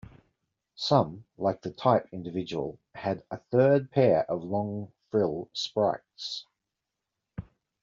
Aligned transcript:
Some, 0.77 1.25
like 1.37 1.61
the 1.61 1.69
type 1.69 2.07
individual, 2.11 2.79
had 2.95 3.23
a 3.29 3.37
third 3.37 3.91
pair 3.91 4.23
of 4.23 4.43
long 4.43 4.91
frill 5.11 5.47
spikes. 5.53 6.47